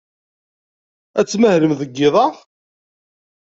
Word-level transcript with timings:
Ad 1.19 1.25
tmahlem 1.27 1.73
deg 1.79 1.91
yiḍ-a? 1.97 2.25